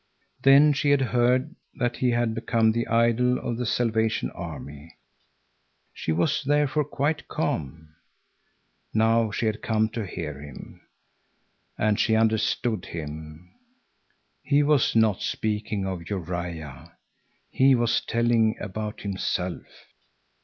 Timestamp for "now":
8.95-9.29